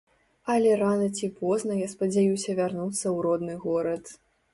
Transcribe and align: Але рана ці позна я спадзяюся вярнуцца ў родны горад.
Але 0.51 0.69
рана 0.81 1.09
ці 1.19 1.27
позна 1.41 1.77
я 1.79 1.87
спадзяюся 1.91 2.55
вярнуцца 2.61 3.03
ў 3.03 3.13
родны 3.27 3.59
горад. 3.67 4.11